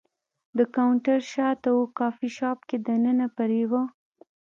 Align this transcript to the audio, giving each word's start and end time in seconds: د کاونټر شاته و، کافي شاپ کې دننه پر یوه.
د 0.57 0.59
کاونټر 0.75 1.19
شاته 1.33 1.69
و، 1.75 1.79
کافي 1.99 2.29
شاپ 2.37 2.59
کې 2.69 2.77
دننه 2.85 3.27
پر 3.35 3.49
یوه. 3.61 3.83